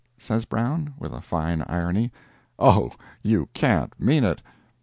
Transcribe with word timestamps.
says 0.17 0.45
Brown, 0.45 0.95
with 0.97 1.13
a 1.13 1.21
fine 1.21 1.61
irony; 1.67 2.11
"oh, 2.57 2.91
you 3.21 3.47
can't 3.53 3.93
mean 3.99 4.23
it!" 4.23 4.41